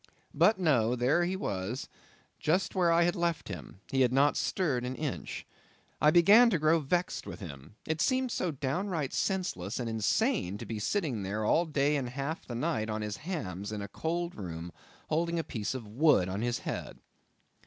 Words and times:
But 0.33 0.57
no; 0.57 0.95
there 0.95 1.25
he 1.25 1.35
was 1.35 1.87
just 2.39 2.73
where 2.73 2.91
I 2.91 3.03
had 3.03 3.15
left 3.15 3.49
him; 3.49 3.81
he 3.91 4.01
had 4.01 4.11
not 4.11 4.35
stirred 4.35 4.83
an 4.83 4.95
inch. 4.95 5.45
I 6.01 6.09
began 6.09 6.49
to 6.49 6.57
grow 6.57 6.79
vexed 6.79 7.27
with 7.27 7.39
him; 7.39 7.75
it 7.85 8.01
seemed 8.01 8.31
so 8.31 8.49
downright 8.49 9.13
senseless 9.13 9.79
and 9.79 9.87
insane 9.87 10.57
to 10.57 10.65
be 10.65 10.79
sitting 10.79 11.21
there 11.21 11.45
all 11.45 11.67
day 11.67 11.95
and 11.97 12.09
half 12.09 12.47
the 12.47 12.55
night 12.55 12.89
on 12.89 13.03
his 13.03 13.17
hams 13.17 13.71
in 13.71 13.83
a 13.83 13.87
cold 13.87 14.33
room, 14.33 14.71
holding 15.09 15.37
a 15.37 15.43
piece 15.43 15.75
of 15.75 15.85
wood 15.87 16.27
on 16.29 16.41
his 16.41 16.57
head. 16.57 16.97